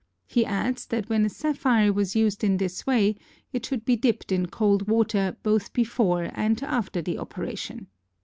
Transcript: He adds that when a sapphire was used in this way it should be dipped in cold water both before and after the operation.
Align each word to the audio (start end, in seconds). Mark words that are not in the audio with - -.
He 0.25 0.47
adds 0.47 0.87
that 0.87 1.09
when 1.09 1.27
a 1.27 1.29
sapphire 1.29 1.93
was 1.93 2.15
used 2.15 2.43
in 2.43 2.57
this 2.57 2.87
way 2.87 3.17
it 3.53 3.67
should 3.67 3.85
be 3.85 3.95
dipped 3.95 4.31
in 4.31 4.47
cold 4.47 4.87
water 4.87 5.37
both 5.43 5.73
before 5.73 6.31
and 6.33 6.63
after 6.63 7.03
the 7.03 7.19
operation. 7.19 7.85